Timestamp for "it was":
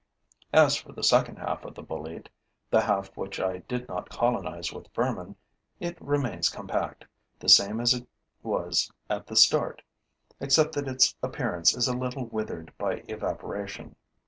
7.93-8.91